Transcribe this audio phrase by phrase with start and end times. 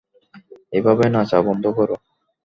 [0.73, 1.95] এভাবে নাচা বন্ধ করো!